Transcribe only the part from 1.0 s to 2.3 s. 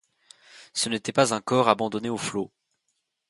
pas un corps abandonné aux